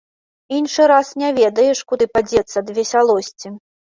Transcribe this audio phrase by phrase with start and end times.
[0.59, 3.53] Іншы раз не ведаеш, куды падзецца ад весялосці.